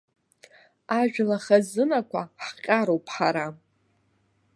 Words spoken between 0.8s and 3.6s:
Ажәла хазынақәа ҳҟьароуп ҳара.